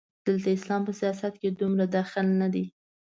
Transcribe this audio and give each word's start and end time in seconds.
دلته 0.25 0.49
اسلام 0.57 0.81
په 0.87 0.93
سیاست 0.99 1.33
کې 1.41 1.49
دومره 1.59 1.85
دخیل 1.95 2.27
نه 2.41 2.47
دی. 2.53 2.65